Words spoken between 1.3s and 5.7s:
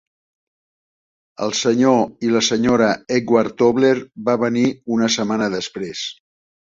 El Sr. i la Sra. Edward Tobler va venir una setmana